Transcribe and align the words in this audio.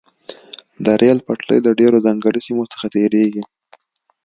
د 0.85 0.87
ریل 1.01 1.19
پټلۍ 1.25 1.59
له 1.65 1.71
ډیرو 1.79 1.97
ځنګلي 2.05 2.41
سیمو 2.47 2.63
څخه 2.73 2.85
تیریږي 2.93 3.43